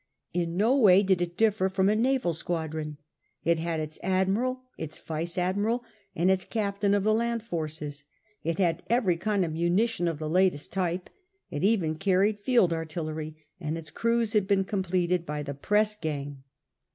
In 0.33 0.57
no 0.57 0.75
way 0.75 1.03
did 1.03 1.21
it 1.21 1.37
differ 1.37 1.69
from 1.69 1.87
a 1.87 1.95
naval 1.95 2.33
squadron. 2.33 2.97
It 3.43 3.59
had 3.59 3.79
its 3.79 3.99
admiral, 4.01 4.63
its 4.75 4.97
vice 4.97 5.37
admiral, 5.37 5.83
and 6.15 6.31
its 6.31 6.43
captain 6.43 6.95
of 6.95 7.03
the 7.03 7.13
land 7.13 7.43
forces. 7.43 8.05
It 8.43 8.57
had 8.57 8.81
every 8.89 9.15
kind 9.15 9.45
of 9.45 9.53
munition 9.53 10.07
of 10.07 10.17
the 10.17 10.27
latest 10.27 10.71
type; 10.73 11.11
it 11.51 11.63
even 11.63 11.97
carried 11.99 12.39
field 12.39 12.73
artillery, 12.73 13.45
and 13.59 13.77
its 13.77 13.91
crews 13.91 14.33
had 14.33 14.47
been 14.47 14.63
com 14.63 14.81
pleted 14.81 15.23
by 15.23 15.43
the 15.43 15.53
pressgang. 15.53 16.37